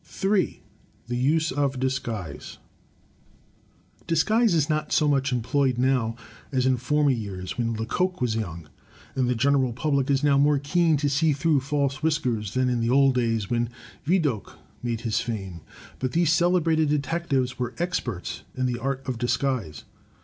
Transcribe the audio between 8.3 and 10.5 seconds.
young. And the general public is now